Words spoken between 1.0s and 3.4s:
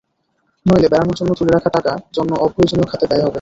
জন্য তুলে রাখা টাকা অন্য অপ্রয়োজনীয় খাতে ব্যয় হবে।